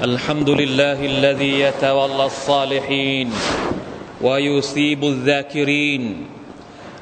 [0.00, 3.32] الحمد لله الذي يتولى الصالحين
[4.22, 6.26] ويثيب الذاكرين.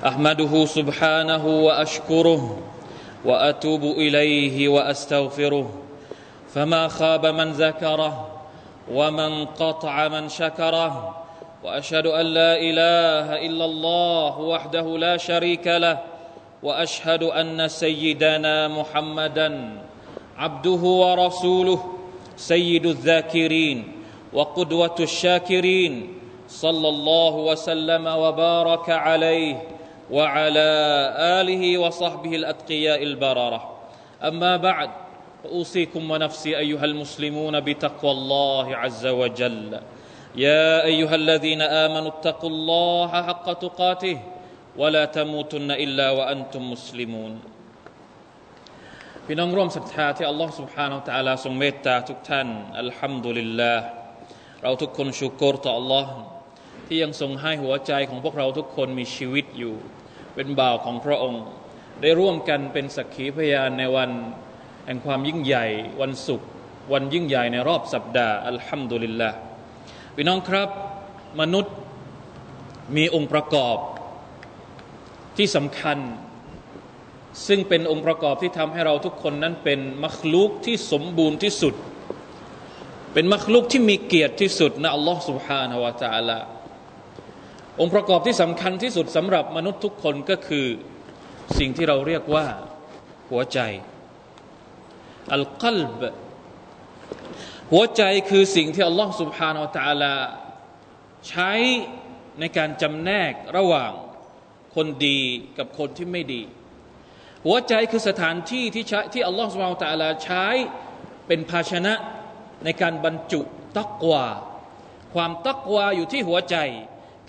[0.07, 2.59] أحمده سبحانه وأشكره
[3.25, 5.71] وأتوب إليه وأستغفره.
[6.55, 8.29] فما خاب من ذكره
[8.91, 11.15] ومن قطع من شكره.
[11.65, 15.99] وأشهد أن لا إله إلا الله وحده لا شريك له.
[16.63, 19.71] وأشهد أن سيدنا محمدا
[20.39, 21.98] عبده ورسوله.
[22.39, 23.93] سيد الذاكرين
[24.33, 26.15] وقدوة الشاكرين
[26.49, 29.63] صلى الله وسلم وبارك عليه
[30.11, 30.69] وعلى
[31.43, 33.61] آله وصحبه الأتقياء البررة.
[34.23, 34.91] أما بعد
[35.43, 39.81] فاوصيكم ونفسي أيها المسلمون بتقوى الله عز وجل.
[40.37, 44.19] يا أيها الذين آمنوا اتقوا الله حق تقاته
[44.77, 47.58] ولا تموتن إلا وأنتم مسلمون.
[49.28, 52.48] พี่น้องร่วมศรัทธาที่อัลลอฮ์ سبحانه และ تعالى ทรงเมตตาทุกท่าน
[52.80, 53.84] อัลฮัมดุลิลลาห์
[54.64, 56.12] เราทุกคนชุกรต่ออัลลอฮ์
[56.88, 59.76] ที่ยังทรงให้หัวใจของพวกเราทุกคนมีชีวิตอยู่
[60.36, 61.44] เป็นบ่าวของพระองค์
[62.02, 64.12] ได้ร่วมกันเป็นสักขีพยานในวัน
[64.86, 65.66] แห่งความยิ่งใหญ่
[66.02, 66.48] วันศุกร์
[66.94, 69.38] วันยิ่งใหญ่ในรอบสัปดาห์อัลฮัมดุลิลลาห์
[70.16, 70.70] พี่น้องครับ
[71.42, 71.76] มนุษย์
[72.98, 73.78] มีองค์ประกอบ
[75.38, 75.98] ที่สำคัญ
[77.48, 81.74] ซึ่งเป็นองค์ประกอบที่ทำให้เราทุกคนนั้นเป็นมัคลุกที่สมบูรณ์ที่สุด
[83.14, 86.40] เป็นมัคลุกที่มีเกียรติที่สุดนะอัลลอฮ์ سبحانه และ تعالى
[87.80, 90.68] องค์ประกอบที่สำคัญที่สุดสำหรับมนุษย์ทุกคนก็คือ
[91.60, 92.46] สิ่งที่เราเรียกว่า
[93.30, 93.60] หัวใจ
[95.34, 96.02] อัลกัลบ
[97.72, 100.14] หัวใจคือสิ่งที่อัลลอฮ์ سبحانه และ تعالى
[101.30, 101.52] ใช้
[102.40, 103.92] ในการจำแนกระหว่าง
[104.76, 105.20] คนดี
[105.58, 106.42] กับคนที่ไม่ดี
[107.47, 110.47] หัวใจคือสถานที่ที่ใช้ที่อัลลอฮฺสุบฮานตะลาใช้
[111.27, 111.95] เป็นภาชนะ
[112.65, 113.41] ในการบรรจุ
[113.79, 114.25] ตักวา
[115.15, 116.57] ความตักวาอยู่ที่หัวใจ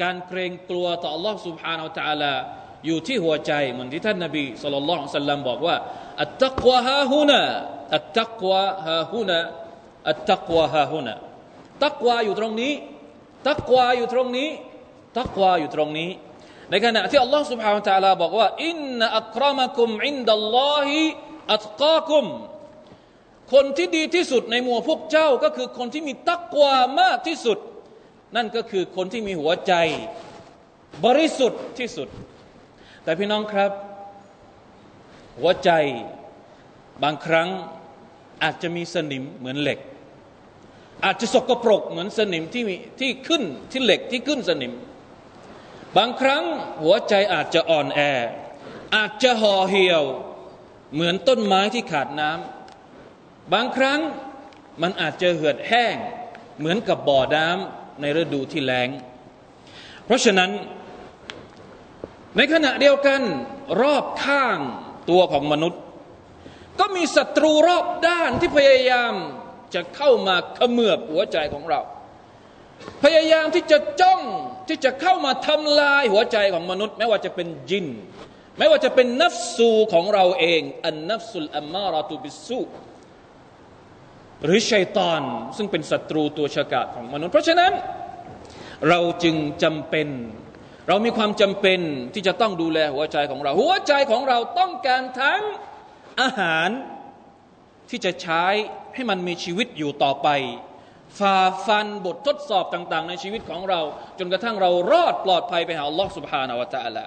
[0.02, 2.34] การเกรงกลัวต่ออัลลอฮฺสุบฮานาตะลา
[2.86, 5.76] อยู่ที่หัวใจเหมือนที่ท่านนบีสุลต่านสัลลัมบอกว่า
[6.22, 7.42] อัตตักวาฮาฮุนะ
[7.96, 9.40] อัตตักวาฮาฮุนะ
[10.10, 11.14] อัตตักวาฮาฮุนะ
[11.84, 12.74] ตักวาอยู่ตรงนี้
[13.48, 14.50] ตักวาอยู่ตรงนี้
[15.18, 16.10] ตักวาอยู่ตรงนี้
[16.71, 21.01] ในขณะที่อัลลอฮ์ سبحانه และ تعالى บอกว่าอินนอัครมะคุมอินดัลลอฮิ
[21.55, 22.27] อัตกาคุม
[23.53, 27.59] คนที่ดีที่สุดในหมู่พวกเจ้าก็คือคนที่มีตักวามากที่สุด
[28.37, 29.73] นั่นก็คือคนที่มีหัวใจ
[31.05, 32.09] บริสุทธิ์ที่สุด
[33.05, 33.73] แต่พี่น้องครับ
[35.41, 35.71] หัวใจ
[37.03, 37.49] บางครั้ง
[38.43, 39.79] อาจจะมีสนิมเหมือนเหล็ก
[41.05, 42.65] อาจจะสกปรกเหมือนสนิมที่
[43.01, 44.73] ที่ขึ้นที่เหล็กที่ขึ้นสนิม
[45.98, 46.44] บางครั้ง
[46.82, 48.00] หัวใจอาจจะอ่อนแอ
[48.96, 50.04] อาจจะห่อเหี่ยว
[50.94, 54.00] เหมือนต้นไม้ที่ขาดน้ำบางครั้ง
[54.82, 55.96] มันอาจจะเหือดแห้ง
[56.60, 58.90] เหมือนกับบ่อน้ำในฤดูที่แล้ง
[60.06, 60.52] เพราะฉะนั้น
[62.38, 63.22] ในขณะเดียวกัน
[63.82, 64.58] รอบข้าง
[65.10, 65.82] ตัวของมนุษย์
[66.80, 69.14] ก็มีศัตรูรอบด้านที่พยายาม
[69.74, 71.82] จะเข้ามาเขมือบหัวใจของเรา
[73.04, 74.22] พยายามที่จะจ้อง
[74.70, 77.88] ที่จะเข้ามาทำลายหัวใจของมนุษย์ ไม่ว่าจะเป็นจิน
[78.58, 82.62] ไม่ว่าจะเป็นนัฟสูของเราเอง อันนัฟสุลอัมมาราตุบิสุ
[84.46, 85.22] หรือชัยตอน
[85.58, 87.72] ซึ่งเป็นศัตรูตัวฉกาจของมนุษย์ เพราะฉะนั้น
[88.90, 90.08] เราจึงจำเป็น
[90.88, 91.80] เรามีความจำเป็น
[92.14, 95.42] ที่จะต้องดูแลหัวใจของเรา หัวใจของเราต้องการทั้ง
[96.22, 96.70] อาหาร
[97.90, 98.46] ที่จะใช้
[98.94, 100.28] ให้มันมีชีวิตอยู่ต่อไป
[101.20, 101.38] ฝ่า
[101.68, 103.82] ฟันบททดสอบต่าง ๆ ในชีวิตของเรา
[104.20, 107.06] จนกระทั่งเรารอดปลอดภัยไปหาอัลลอฮ์สุบฮานาวะตะละ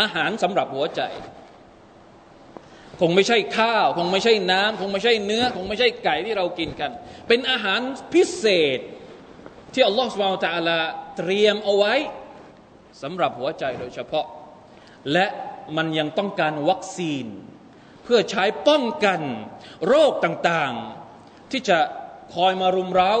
[0.00, 1.00] อาหารสำหรับหัวใจ
[3.00, 6.90] คงไม่ใช่ข้าว คงไม่ใช่น้ำคงไม่ใช่เนื้อ คงไม่ใช่ไก่ที่เรากินกัน
[7.28, 7.80] เป็นอาหาร
[8.12, 8.46] พิเศ
[8.76, 8.78] ษ
[9.72, 10.78] ที่อัลลอฮ์สุบฮานาวะตะละ
[11.16, 11.94] เตรียมเอาไว้
[13.02, 14.26] สำหรับหัวใจโดยเฉพาะ
[15.12, 15.26] และ
[15.76, 17.26] มันยังต้องการวัคซีน
[18.04, 19.20] เพื่อใช้ป้องกัน
[19.86, 21.78] โรคต่างๆ ที่จะ
[22.35, 23.13] คอยมารุมเร้า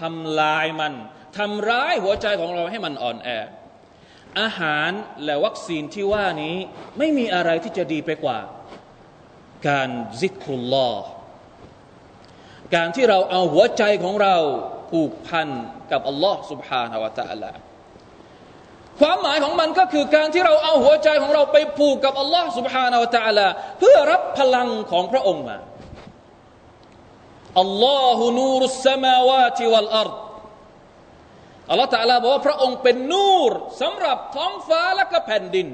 [0.00, 0.92] ทำลายมัน
[1.38, 3.28] ทำร้ายหัวใจของเราให้มันอ่อนแอ
[4.40, 4.90] อาหาร
[5.24, 6.56] และวัคซีนที่ว่านี้
[6.98, 8.38] ไม่มีอะไรที่จะดีไปกว่า
[9.68, 9.90] การ
[10.20, 11.06] ซิกรุลลอฮ์
[12.74, 14.36] การที่เราเอาหัวใจของเรา
[14.90, 15.48] ผูกพัน
[15.92, 17.52] กับอัลลอฮ์ سبحانه และ تعالى
[19.00, 23.46] ความหมายของมันก็คือการที่เราเอาหัวใจของเราไปผูกกับอัลลอฮ์ سبحانه และ تعالى
[23.78, 25.58] เพื่อรับพลังของพระองค์มา
[27.60, 30.10] อัลลอฮฺนูรุสสมาวาติวัลอัร
[31.70, 35.68] อัลลอฮฺตะลาบอกว่าพระองค์เป็นนูรสำหรับท้องฟ้าและก็แผ่นดิน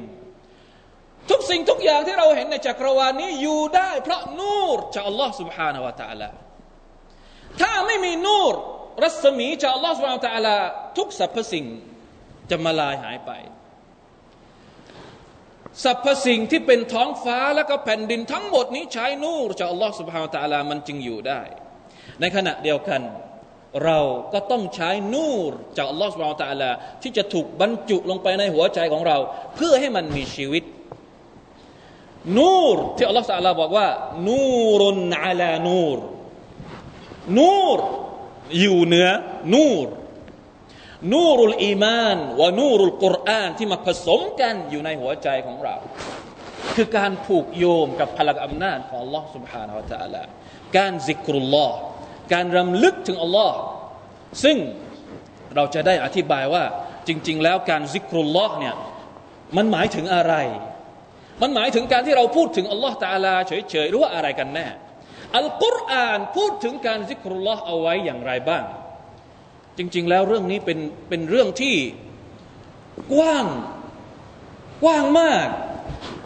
[1.30, 6.30] ทุกสิ่งทุกอย่างที่เราเห็นในจักรวาลนี้อยู่ได้เพราะนูรจากอัลลอฮฺ سبحانه และ تعالى
[7.60, 8.54] ถ้าไม่ ไม่มีนูร
[9.02, 10.56] รัศมีจากอัลลอฮฺสุบานตะลา
[10.96, 11.66] ทุกสรรพสิ่ง
[12.50, 13.30] จะมาลายหายไป
[15.84, 21.42] สรรพสิ่งที่เป็นท้องฟ้าแล้วก็แผ่นดินทั้งหมดนี้ใช้นูรจากอัลลอฮฺสุบฮานตะลามันจึงอยู่ได้
[22.20, 23.02] ในขณะเดียวกัน
[23.84, 23.98] เรา
[24.32, 26.70] ก็ต้องใช้นูรจากอัลลอฮฺสุบฮานตะลา
[27.02, 29.16] ที่จะถูกบรรจุลงไปในหัวใจของเรา
[29.54, 30.64] เพื่อให้มันมีชีวิต
[32.38, 33.88] นูรที่อัลลอฮฺสัลลาบอกว่า
[34.28, 34.44] นู
[34.80, 35.98] รุนอาลานูร
[37.38, 37.78] นูร
[38.60, 39.08] อยู่เหนือ
[39.54, 39.88] นูร
[41.12, 45.76] นูรุลอีมานวะนูรุลกุรอานที่มาผสมกันอยู่ในหัวใจของเรา
[46.74, 50.22] คือการผูกโยมกับพลังอำนาจของ Allah سبحانه และ تعالى
[50.76, 51.76] การซิกรุลลอฮ์
[52.33, 53.51] การรำลึกถึง Allah
[54.43, 54.57] ซึ่ง
[55.55, 56.63] เราจะได้อธิบายว่า
[57.07, 58.75] จริง ๆ แล้วการซิกรุลลอฮ์เนี่ย
[59.57, 60.33] มันหมายถึงอะไร
[61.41, 64.67] มันหมายถึงการที่เราพูดถึงอัลลอฮ์ตาลาเฉยๆหรือว่าอะไรกันแน่
[65.37, 68.63] อัลกุรอานพูดถึงการซิกรุลลอฮ์เอาไว้อย่างไรบ้าง
[69.77, 70.79] จริง ๆ แล้วเรื่องนี้เป็น
[71.09, 71.75] เป็นเรื่องที่
[73.13, 73.45] กว้าง
[74.83, 75.47] กว้างมาก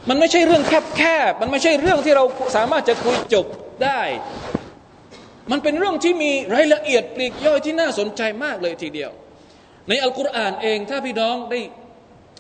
[0.10, 2.24] มันไม่ใช่เรื่องแคบๆมันไม่ใช่เรื่องที่เรา
[2.56, 3.46] สามารถจะคุยจบ
[3.84, 4.02] ได้
[5.52, 9.12] มันเป็นเรื่องที่มีรายละเอียดปลีกย่อยที่น่าสนใจมากเลยทีเดียว
[9.90, 11.60] ในอัลกุรอานเองถ้าพี่น้องได้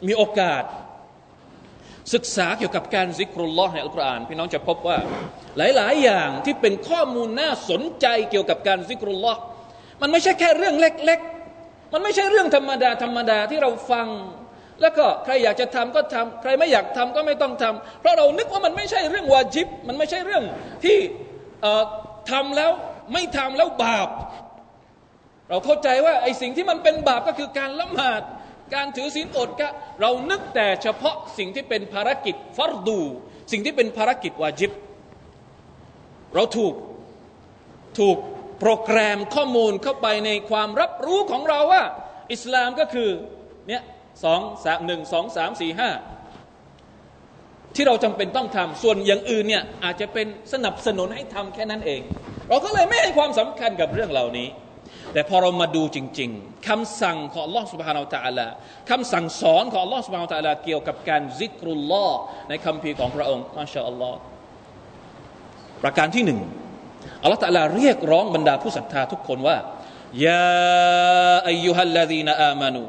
[0.07, 0.63] มีโอกาส
[2.13, 4.98] ศึกษาเกี่ยวกับการซิกรุลลอฮ์ในอัลกุรอาน พี่น้องจะพบว่า
[5.57, 9.40] หลาย ๆ อย่างที่เป็นข้อมูลน่าสนใจเกี่ยวกับการซิกรุลลอฮ์
[10.02, 11.19] มันไม่ใช่แค่เรื่องเล็ก
[11.57, 14.07] ๆ มันไม่ใช่เรื่องธรรมดาธรรมดาที่เราฟัง
[14.81, 20.44] แล้วก็ใครอยากจะทำก็ทำใครไม่อยากทำก็ไม่ต้องทำเพราะเรานึกว่ามันไม่ใช่เรื่องวาจิบ มันไม่ใช่เรื่อง
[20.84, 20.98] ที่
[22.31, 22.72] ทำแล้ว
[23.13, 24.10] ไม่ทำแล้วบาป
[25.50, 28.22] เราเข้าใจว่าไอ้สิ่งที่มันเป็นบาปก็คือการละหมาด
[28.74, 29.68] การถือศีลอดก็
[30.02, 33.00] เรานึกแต่เฉพาะสิ่งที่เป็นภารกิจฟัรดู
[33.52, 34.72] สิ่งที่เป็นภารกิจวาจิบ
[36.36, 36.74] เราถูก
[38.00, 38.18] ถูก
[38.60, 41.84] โปรแกรมข้อมูลเข้าไปในความรับรู้ของเราว่า
[42.31, 43.10] อิสลามก็คือ
[43.68, 43.84] เนี่ย
[44.24, 45.90] สองสามหนึ่งสองสามสี่ห้า
[47.75, 52.02] ที่เราจำเป็นต้องทำส่วนอย่างอื่นเนี่ยอาจจะเป็นสนับสนุนให้ทำแค่นั้นเอง
[52.50, 54.50] เราก็เลยไม่ให้ความสำคัญกับเรื่องเหล่านี้
[55.13, 58.47] แต่พอเรามาดูจริง ๆคำสั่งของลอสุบฮานาอัลตะลา
[58.89, 62.18] คำสั่งสอนของลอสุบฮานาอัลตะลาเกี่ยวกับการซิกรุลลอฮ์
[62.50, 64.18] ในคำพีของพระองค์มาชาอัลลอฮ์
[65.83, 66.39] ประการที่หนึ่ง
[67.21, 69.57] อัลลอฮฺตะลาเรียกร้องบรรดาผู้ศรัทธาทุกคนว่า
[70.25, 70.45] ยา
[71.47, 72.83] อายุฮัลลาดีนอามานู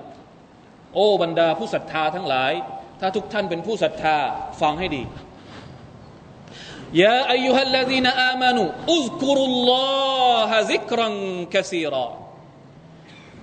[0.95, 2.53] โอ้บรรดาผู้ศรัทธาทั้งหลาย
[3.01, 4.17] ถ้าทุกท่านเป็นผู้ศรัทธา
[4.61, 5.03] ฟังให้ดี
[7.02, 8.64] ยาอายุฮัลลาดีนอามานู
[8.94, 9.74] อุซกุรุลล
[10.34, 11.14] อฮะซิกรัง
[11.54, 12.08] กซีรอ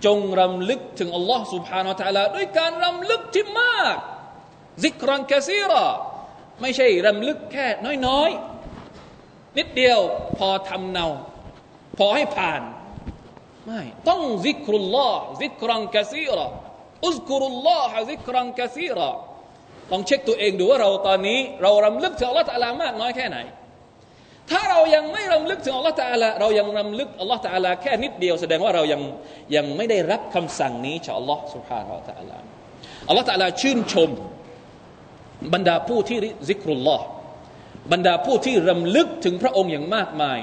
[0.04, 3.96] จงรำลึกถึงอัลลอฮ์ سبحانه และ تعالى ด้วยการรำลึกที่มาก
[4.82, 5.84] ซิกรังกซีรอ
[6.60, 7.66] ไม่ใช่รำลึกแค่
[8.06, 10.00] น้อยๆนิดเดียว
[10.38, 11.06] พอทำเนา
[11.98, 12.62] พอให้ผ่าน
[13.66, 15.48] ไม่ต้องซิกรุลลอฮ์ซิ
[19.91, 23.37] ลองเช็คตัวเองดูว่าเราตอนนี้ เรารำลึกถึงอัลลอฮฺตะลามากน้อยแค่ไหน
[24.51, 29.01] ถ้าเรายังไม่รำลึกถึงอัลลอฮฺตะลาเรายังรำลึกอัลลอฮฺตะลาแค่นิดเดียวแสดงว่าเรายัง
[29.55, 32.37] ยังไม่ได้รับคำสั่งนี้จากอัลลอฮฺสุบฮานาอัลตะลา
[33.07, 34.09] อัลลอฮฺตะลาชื่นชม
[35.53, 36.17] บรรดาผู้ที่
[36.49, 37.05] ซิกรุลลอฮ์
[37.91, 40.39] บรรดาผู้ที่รำลึกถึงพระองค์อย่างมากมาย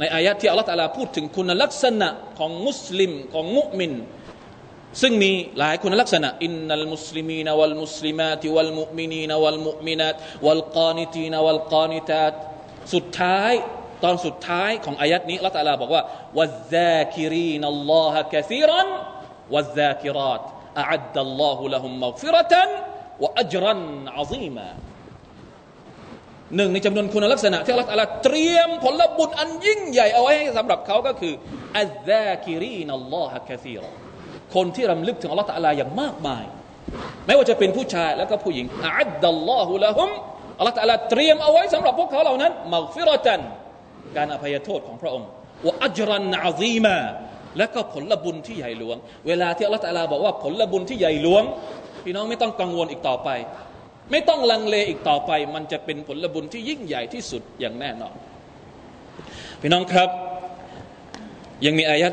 [0.00, 2.08] ในอายะที่อัลลอฮฺตาลาพูดถึงคุณลักษณะ
[2.38, 3.92] ของมุสลิมของมุมิน
[5.00, 10.14] ซึ่งมีหลายคุณลักษณะإن المسلمين والمسلمات والمؤمنين والمؤمنات
[10.46, 12.32] والقانتين والقانتات
[12.94, 13.52] สุดท้าย
[14.04, 16.02] ตอนสุดท้ายของอายัดนี้อัลลอฮฺตาลาบอกว่า
[16.38, 20.42] والذاكرين الله كثيرا والذاكرات
[20.92, 24.68] أعد الله لهم مغفرة وأجرا عظيما
[26.56, 27.90] หนึ่งในจำนวนคุณลักษณะที่อัลลอฮฺ
[28.24, 31.34] เตรียมผลบุญอันยิ่งใหญ่เอาไว้สำหรับเขาก็คือ
[31.78, 33.82] الذاكرين الله كثيرا
[34.54, 36.44] คนที่รำลึกถึงอัลลอฮฺตะลาอย่างมากมาย
[37.26, 40.10] ไม่ว่าจะเป็นผู้ชายแล้วก็ผู้หญิงأعد الله لهم
[40.58, 43.40] อัลลอฮฺตะลาเตรียมเอาไว้สำหรับพวกเขาเหล่านั้นمغفرة
[44.16, 45.28] การอภัยโทษของพระองค์
[45.66, 46.96] وأجرا عظيما
[47.58, 51.42] และก็ผลบุญที่ใหญ่หลวง เวลาที่อัลลอฮฺตะลาบอกว่าผลบุญที่ใหญ่หลวง
[52.04, 53.28] พี่น้องไม่ต้องกังวลอีกต่อไป
[54.10, 58.14] ไม่ต้องลังเลอีกต่อไป มันจะเป็นผลบุญที่ยิ่งใหญ่ที่สุดอย่างแน่นอน
[59.60, 60.10] พี่น้องครับ
[61.64, 62.12] ยังมีอายัด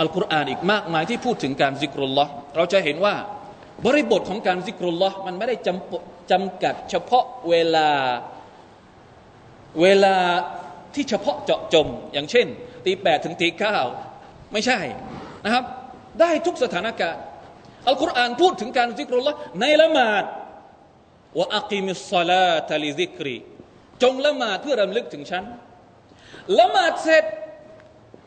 [0.00, 3.14] อัลกุรอานอีกมากมายที่พูดถึงการซิกรุลลอฮ์เราจะเห็นว่า
[3.86, 7.88] บริบทของการซิกรุลลอฮ์มันไม่ได้จำจำกัดเฉพาะเวลา
[9.82, 10.16] เวลา
[10.94, 12.46] ที่เฉพาะเจาะจงอย่างเช่น
[12.84, 13.78] ตีแปดถึงตีเก้า
[14.52, 14.78] ไม่ใช่
[15.44, 15.64] นะครับ
[16.20, 17.22] ได้ทุกสถานการณ์
[17.86, 20.24] อัลกุรอานพูดถึงการซิกรุลลอฮ์ในละหมาด
[21.38, 23.36] ว่าأقم الصلاة لذكري
[24.02, 25.44] จงละหมาดเพื่อรำลึกถึงฉัน
[26.58, 27.24] ละหมาดเสร็จ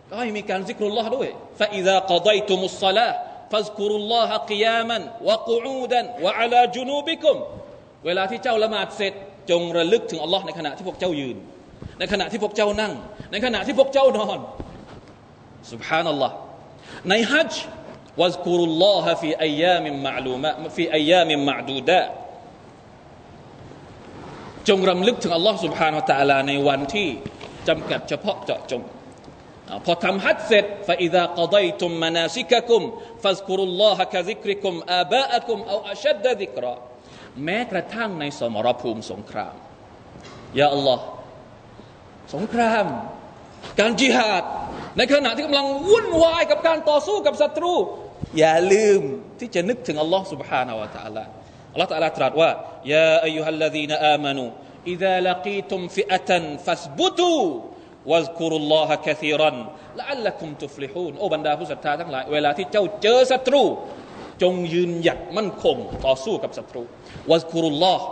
[0.08, 1.28] ก็ให้มีการซิกรุลลอฮ์ด้วย
[1.60, 3.12] فإذا قضيتم الصلاة
[3.50, 7.36] فاذكروا الله قياما وقعودا وعلى جنوبكم
[8.06, 9.12] เวลาที่เจ้าละหมาดเสร็จ
[9.50, 11.36] จงระลึกถึงอัลลอฮ์ในขณะที่พวกเจ้ายืน
[11.98, 12.92] ในขณะที่พวกเจ้านั่ง
[13.32, 14.40] ในขณะที่พวกเจ้านอน
[15.72, 16.30] سبحان الله
[17.10, 17.62] ในฮัจญ์
[18.20, 22.10] واذكروا الله في أيام معلومات في أيام معدودات
[24.68, 27.08] จงรำลึกถึงอัลลอฮ์ سبحانه และ تعالى ในวันที่
[27.68, 28.82] จำกัดเฉพาะเจาะจง
[29.84, 32.82] พอทำฮัจเสร็จ فإذا قضيتم مناسككم
[33.22, 36.74] فاذكروا الله كذكركم آباءكم أو أشد ذكرا
[37.44, 39.54] แม้กระทั่งในสมรภูมิสงคราม
[40.58, 41.04] ยาอัลลอฮ์
[42.34, 42.86] สงคราม
[43.80, 44.44] การจิฮาด
[44.96, 47.74] ในขณะที่กำลังวุ่นวายกับการต่อสู้กับศัตรู
[48.38, 49.02] อย่าลืม
[49.40, 51.24] ที่จะนึกถึงอัลลอฮ์ سبحانه และ تعالى
[51.72, 52.50] อัลลอฮ์ تعالى ตรัสว่า
[52.92, 54.44] ยาอายุฮัลลดีนอามานู
[54.94, 56.30] إذا لقيتم فئة
[56.66, 57.42] فاثبتوا
[58.11, 59.57] วัซกุรุลลอฮะคซีรัน
[59.99, 63.63] ละอัลละคุมตุฟลิฮูนโอ้บรรดาผู้ศรัทธาทั้งหลาย เวลาที่เจ้าเจอศัตรู
[64.41, 66.83] จงยืนหยัดมั่นคงต่อสู้กับศัตรู
[67.31, 68.03] วัซกุรุลลอฮ์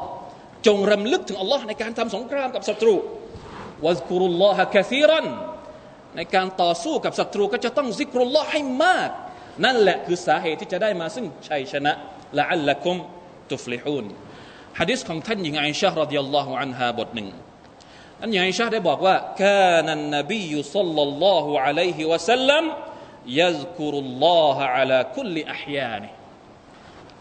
[0.67, 2.95] จงรำลึกถึงอัลลอฮ์ในการทำสงครามกับศัตรู
[3.85, 5.27] วัซกุรุลลอฮะคซีรัน
[6.15, 9.09] ในการต่อสู้กับศัตรูก็จะต้องซิกรุลลอฮ์ให้มาก
[9.65, 11.91] นั่นแหละคือสาเหตุที่จะได้มาซึ่งชัยชนะ
[12.37, 12.95] ละอัลละคุม
[13.51, 14.05] ตุฟลิฮูน
[14.79, 17.29] ฮะดิษของท่านหญิงไอชะฮ์รดิยัลลอฮุอันฮาบทหนึ่ง
[18.21, 22.63] อันอย่างอิชาได้บอกว่ากานันนบียุสัลลัลลอฮุอะลัยฮิวะสัลลัม
[23.39, 26.09] ยัซกุรุลลอฮะอะลาคุลิอัฮยานี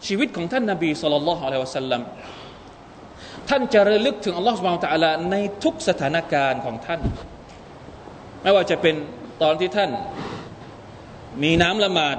[0.05, 2.01] ชีวิตของท่านนบีสุลต่านละฮ์อะลัยวะสัลลัม
[3.49, 7.01] ท่านจะระลึกถึงอัลลอฮ์สุบานตะอัลาในทุกสถานการณ์ของท่าน
[8.41, 8.95] ไม่ว่าจะเป็น
[9.41, 9.91] ตอนที่ท่าน
[11.43, 12.17] มีน้ำละหมาด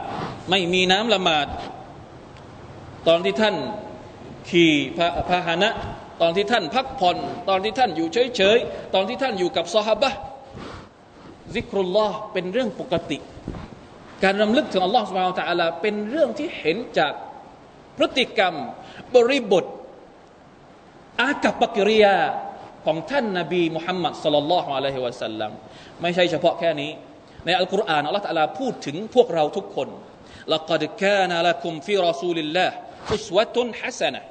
[0.51, 1.47] ไม่มีน้ำละหมาด
[3.09, 3.57] ตอนที่ท่าน
[4.49, 4.73] ขี่
[5.29, 5.71] พาหนะ
[6.22, 7.18] ตอนที่ท่านพักผ่อน
[7.50, 10.10] ตอนที่ท่านอยู่เฉยๆ ตอนที่ท่านอยู่กับซอฮาบะ
[11.56, 13.18] ซิกรุลลอฮ์เป็นเรื่องปกติ
[14.24, 17.14] การรำลึกถึงอัลลอฮ์สุบฮานตะอัลาเป็นเรื่องที่เห็นจาก
[17.98, 18.56] พฤติกรรม
[19.16, 19.66] บริบท
[21.22, 22.18] อากับปกิริยา
[22.86, 25.52] ของท่านนบีมุฮัมมัดสลลัลลอฮุอะลัยฮิวะสัลลัม
[26.02, 26.92] ไม่ใช่เฉพาะแค่นี้
[27.46, 29.90] ในอัลกุรอานอัลลอฮฺตะลาพูดถึงพวกเราทุกคน
[30.54, 32.70] لقد كان لكم في رسول الله
[33.16, 34.22] أسوة حسنة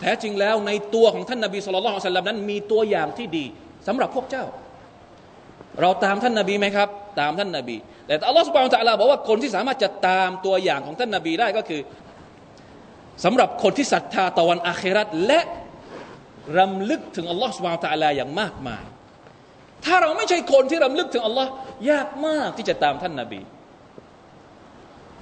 [0.00, 3.46] แท้จริงแล้วในตัวของท่านนบีสุลต่านสัลลัมนั้น มีตัวอย่างที่ดี
[3.86, 4.44] สำหรับพวกเจ้า
[5.80, 6.88] เราตามท่านนบีไหมครับ
[7.20, 7.76] ตามท่านนบี
[8.06, 11.80] แต่อัลลอฮฺสุบานตะลาบอกว่าคนที่สามารถจะตามตัวอย่างของท่านนบีได้ก็คือ
[13.24, 15.40] สำหรับคนที่ศรัทธาต่อวันอาครัตและ
[16.58, 18.84] รำลึกถึงอัลลอฮฺสุบานตะลาอย่างมากมาย
[19.84, 21.50] ถ้าเราไม่ใช่คนที่รำลึกถึงอัลลอฮ์
[21.90, 23.40] ยากมากที่จะตามท่านนาบี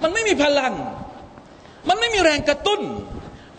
[0.02, 0.74] มันไม่มีพลัง
[1.88, 2.80] มันไม่มีแรงกระตุ้น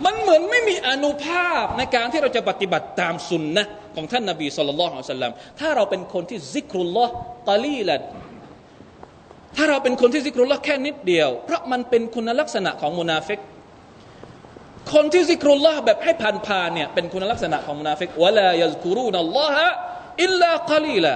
[0.06, 7.14] มันเหมือนไม่มีอานุภาพในการที่เราจะปฏิบัติตามสุนนะของท่านนาบีصلى الله عليه وسلم ถ้าเราเป็นคนที่ซิกรุลลอฮ์
[7.50, 8.02] قليلا
[9.58, 13.40] ถ้าเราเป็นคนที่ซิกรุลลอฮ์แค่นิดเดียว เพราะมันเป็นคุณลักษณะของมุนาฟิก
[14.94, 19.68] คนที่ซิกรุลลอฮ์แบบให้ผ่านผ่านเนี่ยเป็นคุณลักษณะของมุนาฟิกولا يذكرون الله
[20.24, 21.16] إلا قليلا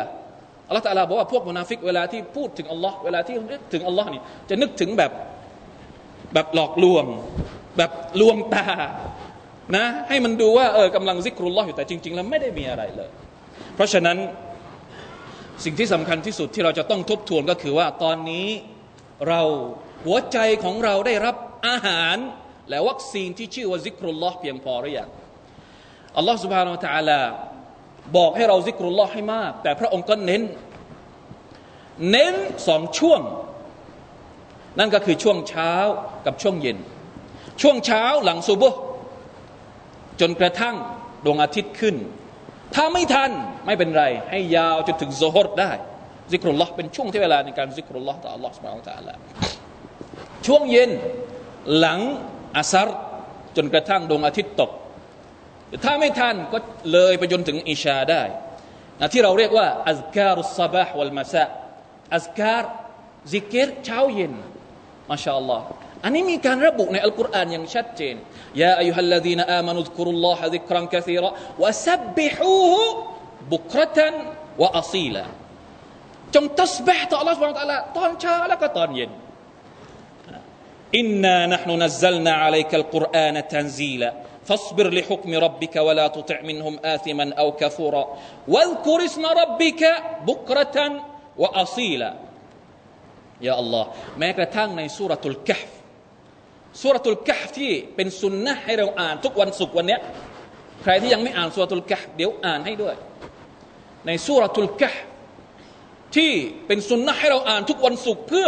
[0.67, 5.11] อัลลอฮฺตะลาบอกว่าพวกมุนาฟิกเวลาที่พูดถึงอัลลอฮ์เวลาที่นึกถึงอัลลอฮ์นี่จะนึกถึงแบบ
[6.33, 7.05] แบบหลอกลวง
[7.80, 8.66] แบบลวงตา
[9.76, 13.10] นะให้มันดูว่าเออกำลังซิกรุลลอฮ์อยู่แต่จริงๆแล้วไม่ได้มีอะไรเลย
[13.74, 14.18] เพราะฉะนั้น
[15.64, 18.48] สิ่งที่สำคัญที่สุดที่เราจะต้องทบทวนก็คือว่าตอนนี้
[19.28, 19.40] เรา
[20.04, 21.36] หัวใจของเราได้รับ
[21.66, 22.16] อาหาร
[22.70, 25.08] และวัคซีนที่ชื่อว่าซิกรุลลอฮ์เพียงพอหรือยัง
[26.16, 27.20] อัลลอฮ์ سبحانه และ تعالى
[28.16, 30.42] บอกให้เราซิกรุลลอฮ์ให้มาก แต่พระองค์ก็เน้น
[32.10, 32.34] เน้น
[32.68, 33.20] สองช่วง
[34.78, 35.72] นั่นก็คือช่วงเช้า
[36.26, 36.78] กับช่วงเย็น
[37.61, 38.79] ช่วงเช้าหลังซุบฮ์
[40.21, 40.75] จนกระทั่ง
[41.25, 41.95] ดวงอาทิตย์ขึ้น
[42.75, 43.31] ถ้าไม่ทัน
[43.65, 45.71] ไม่เป็นไร ให้ยาวจนถึงโซฮ์ได้
[46.31, 49.13] ซิกรุลลอฮ์เป็นช่วงที่เวลาในการซิกรุลลอฮ์ต่ออัลลอฮ์สุบไบร์ตาละ
[50.45, 50.91] ช่วงเย็น
[51.77, 51.99] หลัง
[52.57, 52.89] อัสร
[53.57, 54.71] จนกระทั่งดวงอาทิตย์ตก
[55.83, 56.57] ถ้าไม่ทันก็
[56.91, 58.23] เลยไปจนถึงอิชาได้
[58.99, 62.63] นะที่เราเรียกว่าأذكار الصباح والمساء أذكار
[63.33, 64.33] ซิกิรเช้าเย็น
[65.11, 65.65] ما شاء الله
[66.04, 68.14] อันนี้มีการระบุในอัลกุรอานอย่างชัดเจน
[68.62, 71.28] ยาอายุฮัลลดีนอามานุสกุรุลลอฮะซิกรันกะซีรอ
[71.62, 72.86] วะซับบิฮูฮุ
[73.52, 74.14] บุครตัน
[74.62, 75.24] วะอัซีลา
[76.34, 79.10] จงตัสบิห์ต่อ Allah سبحانه และ تعالى ตอนเช้าแล้วก็ตอนเย็น
[81.00, 84.10] إنا نحن نزلنا عليك القرآن تنزيلا
[84.48, 88.04] فاصبر لحكم ربك ولا تطع منهم آثما أو كفورا
[88.48, 89.82] واذكر اسم ربك
[90.28, 90.76] بكرة
[91.42, 92.10] وأصيلا
[93.46, 93.84] يا الله
[94.18, 94.82] แม้กระทั่งใน
[96.79, 100.01] สุรทูลกะที่เป็นสุนนะให้เราอ่านทุกวันศุกร์วันเนี้ย
[100.83, 102.95] ใครที่ยังไม่อ่านสุรทูลกะเดี๋ยวอ่านให้ด้วย
[104.05, 104.91] ในสุรทูลกะ
[106.15, 106.31] ที่
[106.67, 108.47] เป็นสุนนะให้เราอ่านทุกวันศุกร์เพื่อ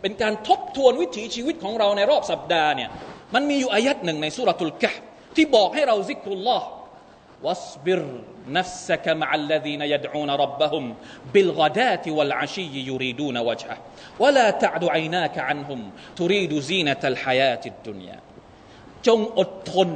[0.00, 2.90] เป็นการทบทวนวิถีชีวิตของเราในรอบสัปดาห์เนี่ย
[3.34, 4.92] มันมีอยู่อายัดหนึ่งในสุรทูลกะ
[5.36, 6.66] ที่บอกให้เราซิกรุลลอฮ์
[7.46, 8.00] วัสบิร
[8.47, 10.95] نفسك مع الذين يدعون ربهم
[11.33, 13.77] بالغداة والعشي يريدون وجهه
[14.19, 15.79] ولا تعد عيناك عنهم
[16.15, 18.19] تريد زينة الحياة الدنيا
[19.07, 19.89] จงอดทน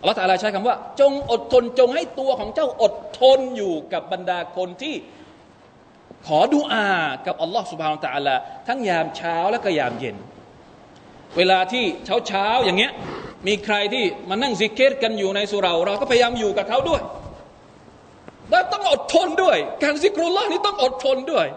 [0.00, 4.94] อัลลอฮฺตาลาใช้คำว่า จงอดทนจงให้ตัวของเจ้าอดทนอยู่กับบรรดาคนที่
[6.26, 6.88] ขอดุอา
[7.26, 8.36] กับอัลลอฮฺสุบฮานตะอัลา
[8.68, 10.16] ทั้งยามเช้าและก็ยามเย็น
[11.36, 12.92] เวลาที่เช้าเช้าอย่างเงี้ย
[13.46, 17.02] มีใครที่มานั่งซิกเกตกันอยู่ในสุราเราก็พยายามอยู่กับเขาด้วย
[18.51, 21.47] และต้องอดทนด้วย การซิกรุลลอฮ์นี่ต้องอดทนด้วย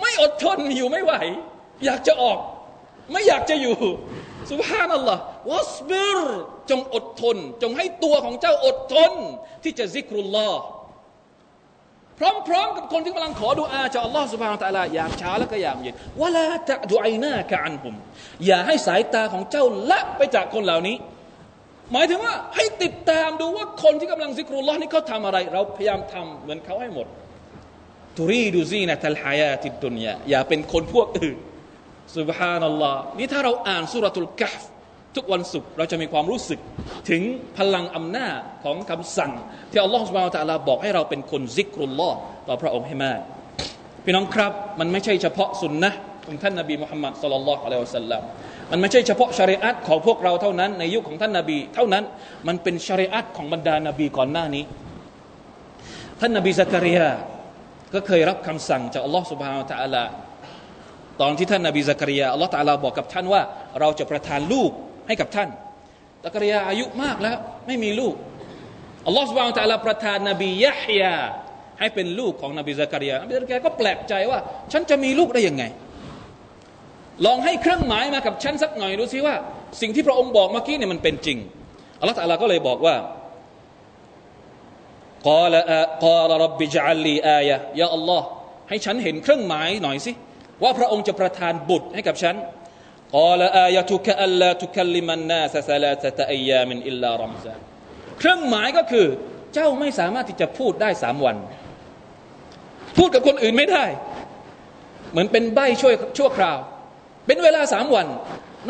[0.00, 1.12] ไม่อดทนอยู่ไม่ไหว
[1.84, 2.38] อยากจะออก
[3.12, 3.76] ไม่อยากจะอยู่
[4.50, 5.20] สุบฮานัลลอฮ์
[5.50, 6.18] วัสบิร
[6.70, 9.12] จงอดทน จงให้ตัวของเจ้าอดทน
[9.62, 10.60] ที่จะซิกรุลลอฮ์
[12.48, 17.94] พร้อมๆกับคนที่กำลังขอดุอาจากอัลลอฮ์สุบฮานตะลาอยามเช้าแล้วก็อยามเย็นวะลาตะดุไอหน้ากะอันผม
[18.46, 20.96] อย่าให้สายตาของเจ้าละไปจากคนเหล่านี้
[21.92, 27.06] หมายถึงว่าให้ติดตามดูว่าคนที่กำลังซิกรุลลอฮ์นี่เขาทำอะไร เราพยายามทำเหมือนเขาให้หมด
[28.18, 31.38] ตุรีดูซีนะทัลฮายาติดดุนยาอย่าเป็นคนพวกอื่น
[32.16, 34.60] สุบฮานัลลอฮ์นี่ถ้าเราอ่านสุรทูลกะฟ
[35.16, 36.60] ทุกวันศุกร์เราจะมีความรู้สึก
[37.10, 37.22] ถึง
[37.58, 39.32] พลังอำนาจของคำสั่ง
[39.70, 42.16] ที่อัลลอฮฺสุบฮานะตะลาบอกให้เราเป็นคนซิกรุลลอฮ์
[42.48, 43.20] ต่อพระองค์ให้มาก
[44.04, 45.90] พี่น้องครับ มันไม่ใช่เฉพาะสุนนะ
[46.26, 48.22] ของท่านนบีมุฮัมมัดสุลลัลลอฮุอะลัยฮิวสัลลัม
[48.70, 52.04] มันไม่ใช่เฉพาะชริอัตของพวกเราเท่านั้น ในยุคของท่านนบี เท่านั้น
[52.46, 54.64] มันเป็นชริอัตของบรรดานบีก่อนหน้านี้
[56.20, 57.08] ท่านนบีซักริยา
[57.94, 60.04] ก็เคยรับคำสั่งจากอัลลอฮฺสุบฮานตะลา
[61.20, 63.42] ตอนที่ท่านนบีซักริยาอัลลอฮฺตะลาบอกกับท่านว่า
[63.80, 64.70] เราจะประทานลูก
[65.06, 65.48] ให้กับท่าน
[66.24, 67.36] ตะกริยาอายุมากแล้ว
[67.66, 68.14] ไม่มีลูก
[69.06, 71.16] อัลลอฮฺสุบานตะลาประทานนบียะฮยา
[71.80, 74.38] ให้เป็นลูกของนบีซักริยานบีซักริยาก็แปลกใจว่า
[74.72, 75.64] ฉันจะมีลูกได้ยังไง
[77.25, 79.35] ลองให้เครื่องหมายมากับฉันสักหน่อยดูซิว่า
[79.81, 81.37] สิ่งที่พระองค์บอกเมื่อกี้เนี่ยมันเป็นจริง
[81.99, 82.95] อัลลอฮฺตะลาก็เลยบอกว่า
[85.29, 85.53] قال
[86.05, 88.25] قال رب اجعل لي آية ยาอัลลอฮ์
[88.69, 90.11] ให้ฉันเห็นเครื่องหมายหน่อยสิ
[90.63, 92.35] ว่าพระองค์จะประทานบุตรให้กับฉัน
[93.17, 97.55] قال آيتك ألا تكلم الناس ثلاثة أيام إلا رمزا
[98.19, 99.07] เครื่องหมายก็คือ
[99.53, 101.37] เจ้าไม่สามารถที่จะพูดได้สามวัน
[102.97, 103.85] พูดกับคนอื่นไม่ได้
[105.11, 106.57] เหมือนเป็นใบช่วยชั่วคราว
[107.30, 108.06] เป็นเวลาสามวัน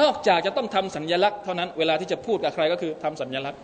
[0.00, 3.60] นอกจากจะต้องทำสัญญลักษณ์เท่านั้น เวลาที่จะพูดกับใครก็คือทำสัญญลักษณ์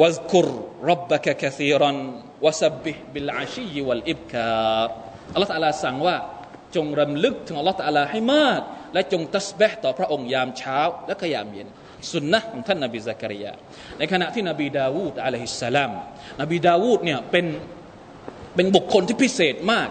[0.00, 0.48] واذكر
[0.90, 4.92] ربك كثيرا وسبح بالعشي والإبكار
[5.34, 6.16] อัลลอฮฺ تعالى สั่งว่า
[6.76, 8.60] จงรำลึกถึงอัลลอฮฺ تعالى ให้มาก
[8.94, 11.68] และจงตัสบีห์ต่อพระองค์ยามเช้า และก็ยามเย็น
[12.12, 13.52] สุนนะของท่านนบีซักริยา
[13.98, 15.92] ในขณะที่นบีดาวูด عليه السلام
[16.40, 17.46] นบีดาวูดเนี่ยเป็น
[18.54, 19.88] เป็นบุคคลที่พิเศษมาก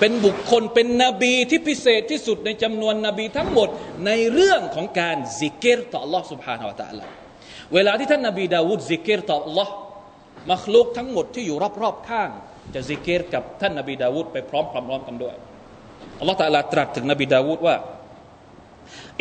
[0.00, 3.68] เป็นบุคคลเป็นนบีที่พิเศษที่สุดในจำนวนนบีทั้งหมด
[4.06, 7.06] ในเรื่องของการซิกเกตต่อ Allah سبحانه และ تعالى
[7.74, 9.68] เวลาที่ท่านนบีดาวูดซิกเกตต่อ Allah
[10.52, 12.30] มัคลุกทั้งหมดที่อยู่รอบๆข้าง
[12.74, 14.60] จะซิกเกตกับท่านนบีดาวูดไปพร้อ
[14.98, 15.34] มๆกันด้วย
[16.20, 17.76] อัลลอฮฺตะลาตรัสถึงนบีดาวูดว่า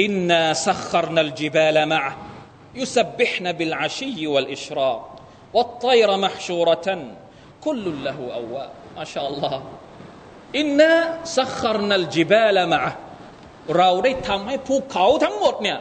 [0.03, 1.99] อินนาสัครนัลจิบาลมะ
[2.79, 4.95] ยุสบิห์นบิลอาชีวัลอิชรา
[10.58, 10.92] อินนา
[11.38, 12.80] สัครนัลจิบาละมา
[13.76, 15.78] เราได้ทำให้ภูเขาทั้งหมดเนี่ย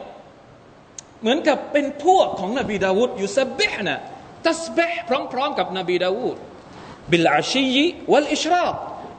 [1.20, 4.00] เหมือนกับเป็นพวกของนบีดาวูดอยู่สเบะนะ
[4.46, 4.94] ตัสเบะ
[5.32, 6.36] พร้อม ๆ กับนบีดาวูด
[7.10, 8.74] บิลอาชียีวัลอิชราบ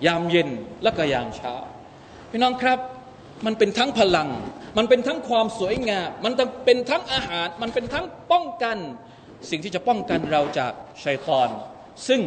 [0.07, 0.49] ยามเย็น
[0.83, 1.55] และก็ยามเช้า
[2.29, 2.79] พี่น้องครับ
[3.45, 4.29] มันเป็นทั้งพลัง
[4.77, 6.33] มันเป็นทั้งความสวยงาม มัน
[6.65, 8.77] เป็นทั้งอาหาร มันเป็นทั้งป้องกัน
[9.49, 10.71] สิ่งที่จะป้องกันเราจาก
[11.03, 11.49] ชัยตอน
[12.07, 12.21] ซึ่ง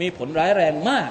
[0.00, 1.10] มีผลร้ายแรงมาก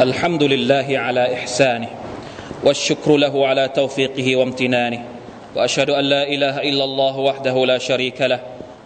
[0.00, 1.88] الحمد لله على إحسانه
[2.64, 5.04] والشكر له على توفيقه وامتنانه
[5.56, 8.40] وأشهد أن لا إله إلا الله وحده لا شريك له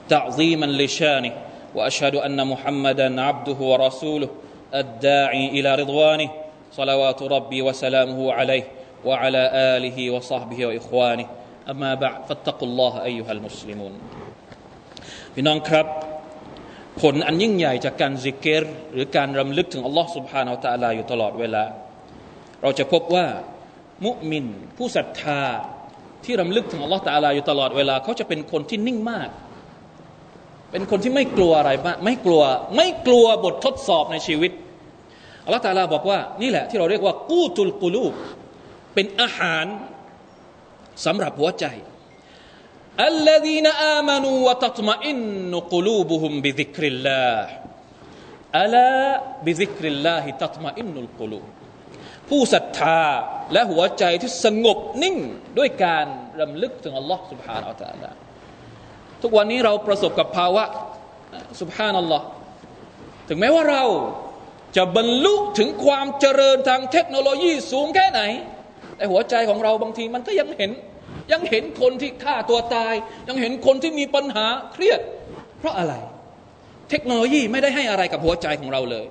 [0.09, 1.33] تعظيما لشانه
[1.75, 4.29] وأشهد أن محمدا عبده ورسوله
[4.75, 6.31] الداعي إلى رضوانه
[6.73, 8.65] صلوات ربي وسلامه عليه
[9.05, 11.27] وعلى آله وصحبه وإخوانه.
[11.71, 13.93] أما بعد فاتقوا الله أيها المسلمون.
[15.37, 16.14] بنانكرب
[17.14, 21.64] ลอันยิ่งใหญ่จากการซิกเกตหรือการรำลึกถึงอัลลอฮ์ سبحانه และ تعالى อยู่ตลอดเวลา
[22.62, 23.26] เราจะพบว่า
[24.06, 24.46] มุมิน
[24.78, 25.42] ผู้ศรัทธา
[26.26, 29.30] ที่รำลึกถึงอัลลอฮ์ تعالى อยู่ตลอดเวลาเขาจะเป็นคนที่นิ่งมาก
[30.72, 32.42] เป็นคนที่ไม่กลัวอะไรมากไม่กลัว
[32.76, 34.52] ไม่กลัวบททดสอบในชีวิต
[35.46, 38.08] อัลลอฮ์ تعالى บอกว่านี่แหละที่เราเรียกว่ากูตุลกุลู
[38.94, 39.66] เป็นอาหาร
[41.06, 41.66] สำหรับหัวใจ
[43.12, 47.40] الذين آمنوا وتطمئن قلوبهم بذكر الله
[48.64, 48.96] ألا
[49.46, 51.48] بذكر الله تطمئن القلوب
[52.30, 53.02] ผู้ศรัทธา
[53.54, 55.18] และหัวใจที่สงบนิ่ง
[55.58, 56.06] ด้วยการ
[56.40, 58.10] รำลึกถึงอัลลอฮ์ سبحانه และ تعالى
[59.22, 60.64] ทุกวันนี้เราประสบกับภาวะ
[61.62, 62.26] سبحان อัลลอฮ์
[63.30, 63.84] ถึงแม้ว่าเรา
[64.78, 68.22] จะบรรลุถึงความเจริญทางเทคโนโลยีสูงแค่ไหน
[68.96, 70.72] แต่หัวใจของเราบางทีมันก็ยังเห็น
[71.32, 72.94] ยังเห็นคนที่ฆ่าตัวตาย
[73.28, 75.02] ยังเห็นคนที่มีปัญหาเครียด
[75.60, 75.94] เพราะอะไร
[76.90, 79.06] เทคโนโลยีไม่ได้ให้อะไรกับหัวใจของเราเลย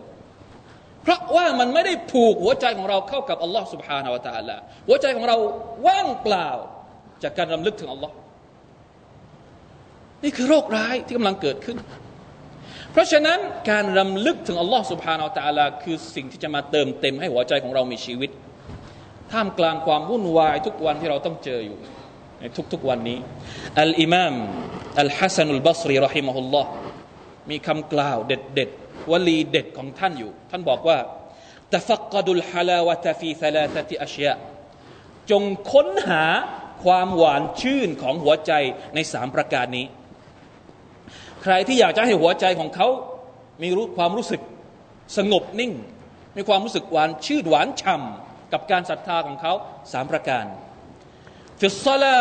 [1.02, 4.56] เพราะว่ามันไม่ได้ผูกหัวใจของเราเข้ากับอัลลอฮ์ سبحانه และ تعالى
[4.88, 5.36] หัวใจของเรา
[5.86, 6.50] ว่างเปล่า
[7.22, 8.14] จากการรำลึกถึงอัลลอฮ์
[10.24, 11.76] นี่คือโรคร้ายที่กำลังเกิดขึ้น
[12.92, 13.38] เพราะฉะนั้น
[13.70, 18.30] การรำลึกถึงอัลลอฮ์ سبحانه และ تعالى คือสิ่งที่จะมาเติมเต็มให้หัวใจของเรามีชีวิต
[19.32, 21.78] ท่ามกลางความวุ่นวายทุกวันที่เราต้องเจออยู่
[22.43, 23.19] ในทุกๆวันนี้
[23.81, 24.35] อัลอิมาม
[25.01, 26.69] อัลฮัสซันุลบัสรีรอฮิมะฮุลลอฮ์
[27.49, 30.97] มีคำกล่าวเด็ดๆวลีเด็ดของท่านอยู่ ท่านบอกว่า
[31.73, 34.33] ตฟักดุลฮลาวะตฟีซาลาตติอัชยะ
[35.31, 36.25] จงค้นหา
[36.83, 38.51] ความหวานชื่นของหัวใจ
[38.95, 39.85] ในสามประการนี้
[41.43, 42.87] ใครที่อยากจะให้หัวใจของเขา
[43.61, 44.41] มีรู้ความรู้สึก
[45.17, 45.73] สงบนิ่ง
[46.35, 49.53] มีความรู้สึกหวานชื่นหวานฉ่ำกับการศรัทธาของเขา
[49.91, 50.45] สามประการ
[51.63, 52.19] ฟิสซาลา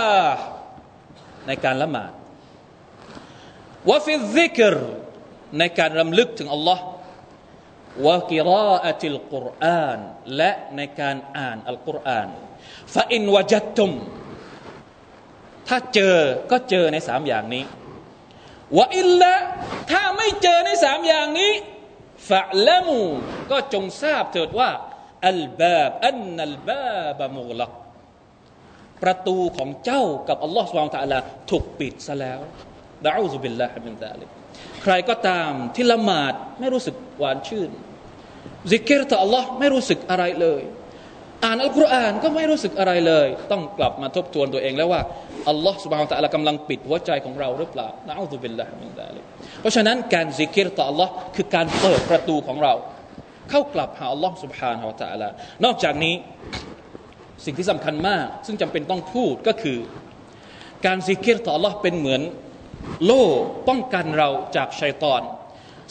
[1.47, 2.13] ในการละหมาด
[3.91, 4.77] วะฟิซิกร
[5.59, 6.85] ในการรำลึกถึงอัลลอฮ์
[8.07, 9.99] วะกิราอะติลกุรอาน
[10.37, 12.29] และในการอ่านอัลกุรอาน
[12.95, 13.91] ฟาอินวจัตตุม
[15.69, 16.17] ถ้าเจอ
[16.51, 17.65] ก็เจอในสามอย่างนี้
[18.79, 19.33] وإلا
[19.91, 21.53] ถ้าไม่เจอในสามอย่างนี้
[22.31, 23.01] فاعلموا
[23.51, 24.71] ก็จงทราบเถิดว่า
[25.29, 27.82] الباب أن الباب مغلق
[29.03, 31.19] ประตูของเจ้ากับอัลลอฮฺ سبحانه وتعالى
[31.51, 32.41] ถูกปิดซะแล้ว
[33.07, 34.29] نعوذ بالله من ذلك
[34.83, 37.71] ใครก็ตามที่ละหมาดไม่รู้สึกหวานชื่น
[38.71, 40.63] ซิเกรต่ออัลลอฮ์ไม่รู้สึกอะไรเลย
[41.45, 45.01] อ่านอัลกุรอานก็ไม่รู้สึกอะไรเลย ต้องกลับมาทบทวนตัวเองแล้วว่า
[45.49, 49.25] อัลลอฮ์ سبحانه وتعالى กำลังปิดหัวใจของเราหรือเปล่าنعوذ بالله من ذلك
[49.61, 52.75] เพราะฉะนั้นการซิเกรต่ออัลลอฮ์คือการเปิดประตูของเรา
[53.51, 55.29] เข้ากลับหาอัลลอฮ์ سبحانه وتعالى
[55.65, 56.15] นอกจากนี้
[57.46, 59.78] สิ่งที่สำคัญมากซึ่งจำเป็นต้องพูดก็คือ
[60.86, 62.22] การซิกเกตต่อ Allah เป็นเหมือน
[63.06, 63.26] โล่
[63.68, 65.22] ป้องกันเราจากชัยตอน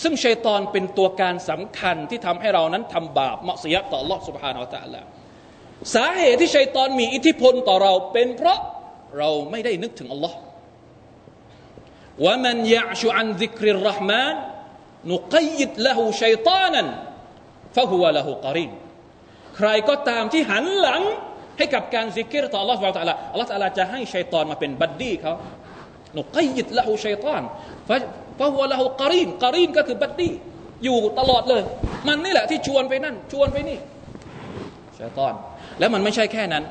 [0.02, 5.02] ซึ่งชัยตอนเป็นตัวการสำคัญที่ทำให้เรานั้นทำบาปมัสยิดต่อ Allah سبحانه และ تعالى
[5.94, 8.58] สาเหตุที่ชัยตอนมีอิทธิพลต่อเราเป็นเพราะ
[9.18, 10.32] เราไม่ได้นึกถึง Allah
[12.24, 14.34] ว่ามันยะชุอันซิกริรห์มาน
[15.10, 16.86] นุกัยดละหูชัยตานัน
[17.76, 18.70] ฟะฮุวะละหูกริน
[19.56, 21.02] ใครก็ตามที่หันหลัง
[21.61, 25.33] ให้กับการซิกเกตต่อ Allah สุบะตะลาอัลลอฮฺตะลาจะให้ชัยตอนมาเป็น buddy เขา
[26.13, 27.41] نقيض له شيطانا
[27.89, 30.31] ف فهو له قرين قرين ก็คือ buddy
[30.83, 31.61] อยู่ตลอดเลย
[32.07, 33.77] มันนี่แหละที่ชวนไปนั่น ชวนไปนี่
[34.99, 35.33] ชัยตอน
[35.79, 36.63] แล้วมันไม่ใช่แค่นั้น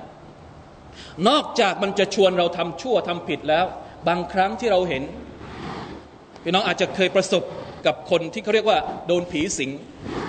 [1.29, 3.64] นอกจากมันจะชวนเราทำชั่วทำผิดแล้ว
[4.09, 5.03] บางครั้งที่เราเห็น
[6.42, 7.42] พี่น้องอาจจะเคยประสบ
[7.87, 9.70] กับคนที่เขาเรียกว่าโดนผีสิง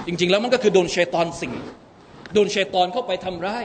[0.07, 1.53] จริง ๆ แล้วมันก็คือโดนชัยตอนสิง
[2.33, 3.63] โดนชัยตอนเข้าไปทำร้าย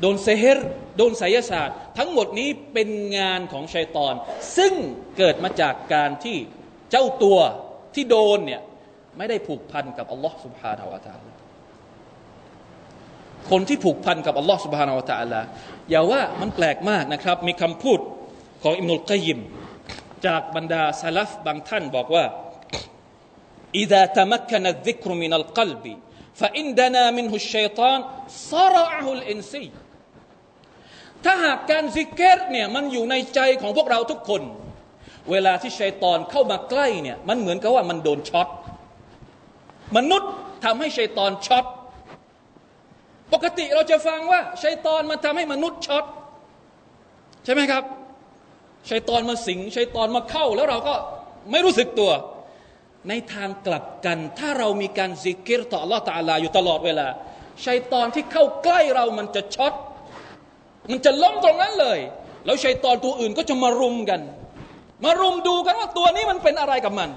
[0.00, 2.88] โดนเซฮร์โดนไสยศาสตร์ ทั้งหมดนี้เป็น
[3.18, 4.14] งานของชัยตอน
[4.56, 4.72] ซึ่ง
[5.18, 6.36] เกิดมาจากการที่
[6.90, 7.38] เจ้าตัว
[7.94, 8.62] ที่โดนเนี่ย
[9.16, 11.18] ไม่ได้ผูกพันกับอัลลอฮ์สุบฮานาอัลลอฮฺ
[13.50, 15.04] คนที่ผูกพันกับอัลลอฮ์สุบฮานาอัลลอ
[15.40, 15.46] ฮฺ
[15.90, 17.98] อย่าว่ามันแปลกมากนะครับ มีคำพูด
[18.62, 19.40] ของอิมนุลกัยิม
[20.26, 22.24] จากบรรดาซาลฟบางท่านบอกว่า
[23.82, 25.84] إذا تمكن الذكر من القلب
[26.40, 27.98] فإن دنا منه الشيطان
[28.52, 29.66] صرعه الإنسي
[31.24, 34.42] ถ้าหากการซิกเกตเนี่ยมันอยู่ในใจของพวกเราทุกคน
[35.30, 38.48] เวลาที่ชัยตอนเข้ามาใกล้เนี่ยมันเหมือนกับว่ามันโดนช็อต
[39.96, 40.30] มนุษย์
[40.64, 41.64] ทำให้ชัยตอนช็อต
[43.32, 46.04] ปกติเราจะฟังว่าชัยตอนมาทำให้มนุษย์ช็อต
[47.44, 47.84] ใช่ไหมครับ
[48.90, 50.94] ชัยตอนมาสิงชัยตอนมาเข้าแล้วเราก็
[51.50, 52.10] ไม่รู้สึกตัว
[53.09, 57.07] ในทางกลับกัน ถ้าเรามีการซิกเกตต่อ Allah ตาลาอยู่ตลอดเวลา
[57.65, 59.73] ชัยตอนที่เข้าใกล้เรามันจะช็อต
[60.91, 61.99] มันจะล้มตรงนั้นเลย
[62.45, 64.21] แล้วชัยตอนตัวอื่นก็จะมารุมกัน
[65.05, 67.09] มารุมดูกันว่าตัวนี้มันเป็นอะไรกับมัน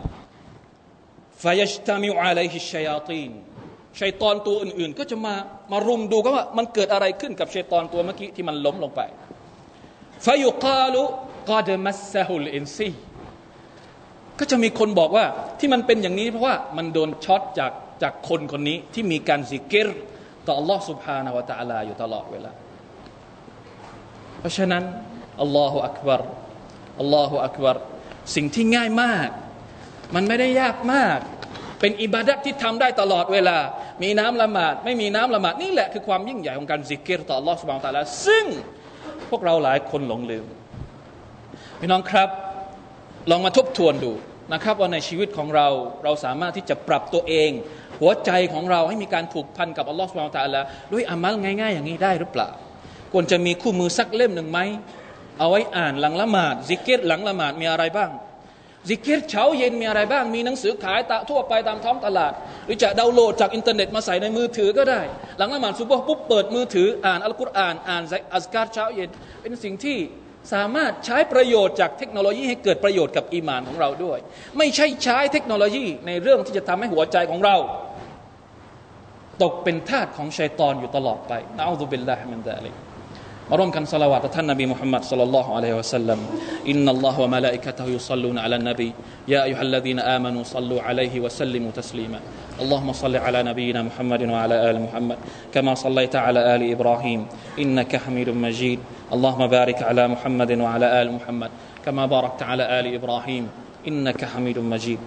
[1.43, 3.31] فيجتمع عليه الشياطين
[4.01, 5.35] ชัยตอนตัวอื่นๆ ก็จะมา
[5.73, 9.01] มารุมดูกันว่ามันเกิดอะไรขึ้นกับชัยตอนตัวเมื่อกี้ที่มันล้มลงไป
[10.25, 12.91] فيقال قد مسه الإنسي
[14.40, 15.26] ก็จะมีคนบอกว่า
[15.60, 17.72] ที่มันเป็นอย่างนี้เพราะว่ามันโดนช็อตจาก
[18.04, 19.88] จากคนคนนี้ที่มีการสิกิร
[20.48, 22.52] ต่อ Allah سبحانه และ تعالى อยู่ตลอดเวลา
[24.40, 24.84] เพราะฉะนั้น
[25.42, 26.22] อัลลอฮฺอักบาร
[27.00, 27.78] อัลลอฮฺอักบาร
[28.36, 29.30] สิ่งที่ง่ายมาก
[30.16, 31.20] มันไม่ได้ยากมาก
[31.80, 33.58] เป็นอิบาดัตที่ทำได้ตลอดเวลา
[34.04, 38.46] มีน้ำละหมาด ไม่มีน้ำละหมาด นี่แหละคือความยิ่งใหญ่ของการซิกเกตต่อ Allah سبحانه และ تعالى ซึ่ง
[39.30, 40.46] พวกเราหลายคนหลงลืม
[41.80, 42.30] พี่น้องครับ
[43.31, 44.13] ลองมาทบทวนดู
[44.53, 45.69] นะครับว่าในชีวิตของเรา
[46.05, 47.51] เราสามารถที่จะปรับตัวเอง
[48.01, 50.61] หัวใจของเราให้มีการผูกพันกับอัลลอฮฺ سبحانه وتعالى
[50.93, 52.49] ด้วยอามัลง่าย ๆ อย่างนี้ได้หรือเปล่า
[53.13, 54.61] ควรจะมีคู่มือสักเล่มหนึ่งไหม
[55.39, 58.11] เอาไว้อ่านหลังละหมาดซิเกรหลังละหมาดมีอะไรบ้าง
[58.89, 62.33] ซิเกรเช้าเย็นมีอะไรบ้าง มีหนังสือขายตะทั่วไปตามท้องตลาด
[62.67, 65.01] หรือจะดาวน์โหลดจากอินเทอร์เน็ตมาใส่ในมือถือก็ได้
[65.39, 68.03] หลังละหมาดซุบฮ์ปุ๊บเปิดมือถืออ่านอัลกุรอานอ่าน
[68.35, 69.09] أذكار เช้าเย็น
[69.43, 69.99] เป็นสิ่งที่
[70.54, 74.20] สามารถใช้ประโยชน์จากเทคโนโลยีให้เกิดประโยชน์กับอีมานของเราด้วย
[74.58, 77.56] ไม่ใช่ใช้เทคโนโลยีในเรื่องที่จะทำให้หัวใจของเรา
[79.44, 82.76] ตกเป็นทาสของชัยตอนอยู่ตลอดไปนะอัลลอฮฺบิลลาฮิมินดาลิก
[83.52, 86.20] มาร่วมกันสละวะต่อท่านนบีมุฮัมมัดสัลลัลลอฮุอะลัยฮิวะสัลลัม
[86.70, 88.90] อินนัลลอฮฺวะมะลาอิกะตะฮุยุศ็อลลูนอะลันนบี
[89.34, 92.20] ยาอัยยุฮัลลซีนอามานูศ็อลลูอะลัยฮิวะสัลลิมูตัสลีมา
[92.64, 95.18] اللهم صل على نبينا محمد وعلى ال محمد
[95.54, 97.20] كما صليت على ال ابراهيم
[97.64, 98.80] انك حميد مجيد
[99.13, 101.51] اللهم بارك على محمد وعلى آل محمد
[101.85, 103.49] كما باركت على آل إبراهيم
[103.89, 104.99] إنك حميد مجيد.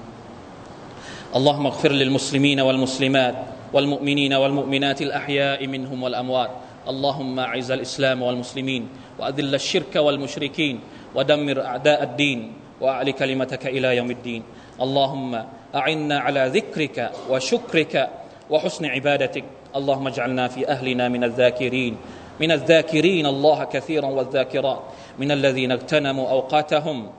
[1.35, 3.35] اللهم اغفر للمسلمين والمسلمات
[3.73, 6.49] والمؤمنين والمؤمنات الأحياء منهم والأموات.
[6.87, 8.87] اللهم أعز الإسلام والمسلمين
[9.19, 10.79] وأذل الشرك والمشركين
[11.15, 14.43] ودمر أعداء الدين وأعل كلمتك إلى يوم الدين.
[14.81, 15.43] اللهم
[15.75, 18.09] أعنا على ذكرك وشكرك
[18.49, 19.43] وحسن عبادتك.
[19.75, 21.97] اللهم اجعلنا في أهلنا من الذاكرين.
[22.39, 24.81] من الذاكرين الله كثيرا والذاكرات
[25.19, 27.09] من الذين اغتنموا أوقاتهم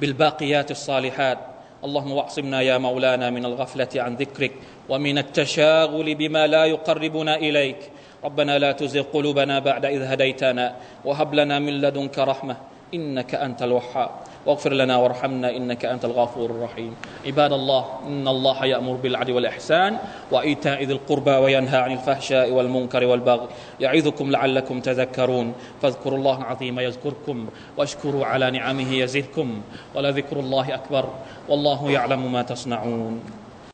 [0.00, 1.38] بالباقيات الصالحات.
[1.84, 4.52] اللهم واعصمنا يا مولانا من الغفلة عن ذكرك
[4.88, 7.90] ومن التشاغل بما لا يقربنا إليك.
[8.24, 12.56] ربنا لا تزغ قلوبنا بعد إذ هديتنا وهب لنا من لدنك رحمة
[12.94, 14.10] إنك أنت الوهاب.
[14.46, 16.94] واغفر لنا وارحمنا إنك أنت الغفور الرحيم.
[17.26, 19.98] عباد الله إن الله يأمر بالعدل والإحسان
[20.32, 23.48] وإيتاء ذي القربى وينهى عن الفحشاء والمنكر والبغي.
[23.80, 25.52] يعظكم لعلكم تذكرون.
[25.82, 29.60] فاذكروا الله العظيم يذكركم واشكروا على نعمه يزدكم.
[29.94, 31.08] ولذكر الله أكبر.
[31.48, 33.45] والله يعلم ما تصنعون.